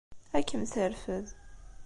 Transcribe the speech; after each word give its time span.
Ad 0.37 0.43
kem-terfed. 0.47 1.27